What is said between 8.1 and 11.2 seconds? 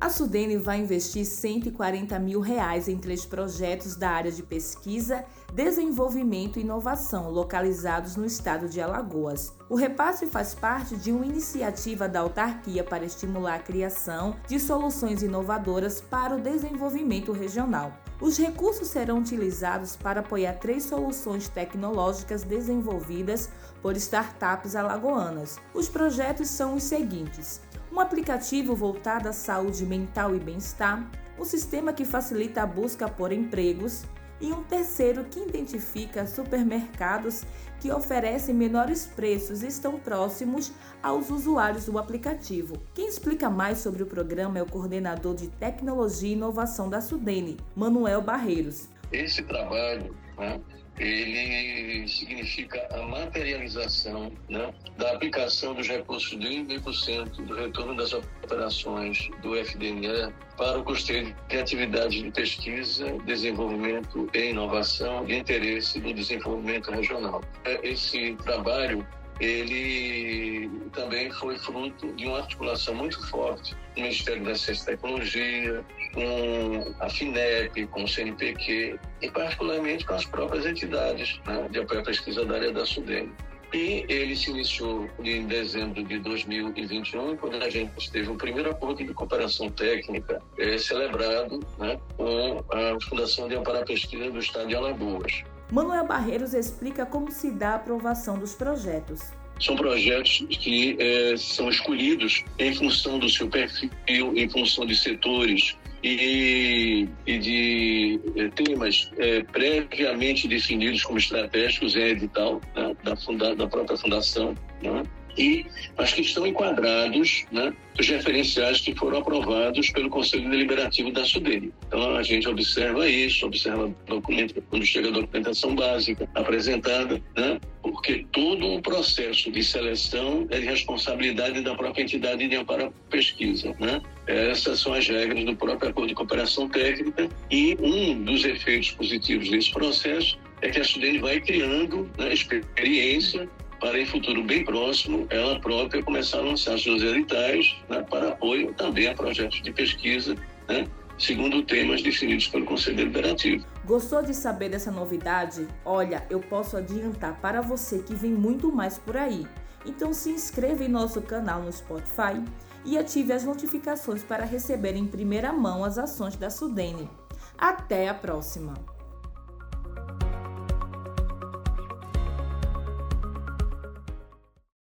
no estado de Alagoas. O repasse faz parte de